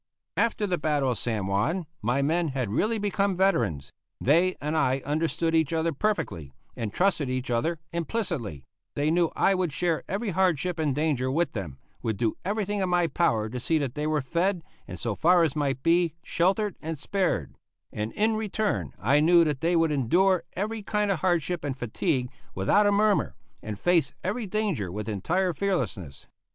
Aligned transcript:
After 0.35 0.65
the 0.65 0.79
battle 0.79 1.11
of 1.11 1.19
San 1.19 1.45
Juan 1.45 1.85
my 2.01 2.23
men 2.23 2.47
had 2.47 2.71
really 2.71 2.97
become 2.97 3.37
veterans; 3.37 3.91
they 4.19 4.55
and 4.59 4.75
I 4.75 5.03
understood 5.05 5.53
each 5.53 5.71
other 5.71 5.93
perfectly, 5.93 6.51
and 6.75 6.91
trusted 6.91 7.29
each 7.29 7.51
other 7.51 7.79
implicitly; 7.91 8.63
they 8.95 9.11
knew 9.11 9.29
I 9.35 9.53
would 9.53 9.71
share 9.71 10.03
every 10.09 10.31
hardship 10.31 10.79
and 10.79 10.95
danger 10.95 11.29
with 11.29 11.53
them, 11.53 11.77
would 12.01 12.17
do 12.17 12.35
everything 12.43 12.79
in 12.79 12.89
my 12.89 13.05
power 13.05 13.47
to 13.49 13.59
see 13.59 13.77
that 13.77 13.93
they 13.93 14.07
were 14.07 14.23
fed, 14.23 14.63
and 14.87 14.97
so 14.97 15.13
far 15.13 15.43
as 15.43 15.55
might 15.55 15.83
be, 15.83 16.15
sheltered 16.23 16.75
and 16.81 16.97
spared; 16.97 17.53
and 17.93 18.11
in 18.13 18.35
return 18.35 18.93
I 18.97 19.19
knew 19.19 19.43
that 19.43 19.61
they 19.61 19.75
would 19.75 19.91
endure 19.91 20.45
every 20.53 20.81
kind 20.81 21.11
of 21.11 21.19
hardship 21.19 21.63
and 21.63 21.77
fatigue 21.77 22.31
without 22.55 22.87
a 22.87 22.91
murmur 22.91 23.35
and 23.61 23.77
face 23.77 24.13
every 24.23 24.47
danger 24.47 24.91
with 24.91 25.07
entire 25.07 25.53
fearlessness. 25.53 26.25